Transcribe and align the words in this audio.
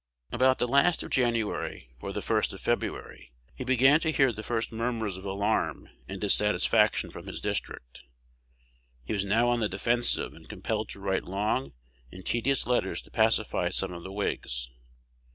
About 0.31 0.57
the 0.57 0.67
last 0.67 1.03
of 1.03 1.11
January, 1.11 1.91
or 1.99 2.11
the 2.11 2.23
first 2.23 2.53
of 2.53 2.59
February, 2.59 3.31
he 3.55 3.63
began 3.63 3.99
to 3.99 4.09
hear 4.11 4.33
the 4.33 4.41
first 4.41 4.71
murmurs 4.71 5.15
of 5.15 5.25
alarm 5.25 5.89
and 6.07 6.19
dissatisfaction 6.19 7.11
from 7.11 7.27
his 7.27 7.39
district. 7.39 8.01
He 9.05 9.13
was 9.13 9.23
now 9.25 9.47
on 9.47 9.59
the 9.59 9.69
defensive, 9.69 10.33
and 10.33 10.49
compelled 10.49 10.89
to 10.89 10.99
write 10.99 11.25
long 11.25 11.73
and 12.11 12.25
tedious 12.25 12.65
letters 12.65 13.03
to 13.03 13.11
pacify 13.11 13.69
some 13.69 13.93
of 13.93 14.01
the 14.01 14.11
Whigs. 14.11 14.71